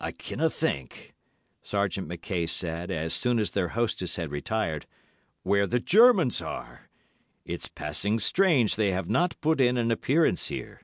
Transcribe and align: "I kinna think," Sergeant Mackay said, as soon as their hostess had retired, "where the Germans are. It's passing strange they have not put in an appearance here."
"I 0.00 0.10
kinna 0.10 0.50
think," 0.50 1.14
Sergeant 1.62 2.08
Mackay 2.08 2.46
said, 2.46 2.90
as 2.90 3.14
soon 3.14 3.38
as 3.38 3.52
their 3.52 3.68
hostess 3.68 4.16
had 4.16 4.32
retired, 4.32 4.86
"where 5.44 5.68
the 5.68 5.78
Germans 5.78 6.40
are. 6.40 6.88
It's 7.44 7.68
passing 7.68 8.18
strange 8.18 8.74
they 8.74 8.90
have 8.90 9.08
not 9.08 9.40
put 9.40 9.60
in 9.60 9.76
an 9.76 9.92
appearance 9.92 10.48
here." 10.48 10.82